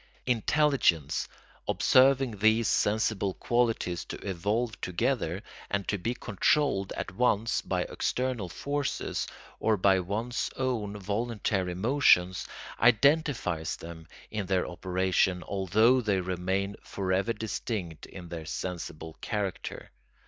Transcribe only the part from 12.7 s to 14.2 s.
identifies them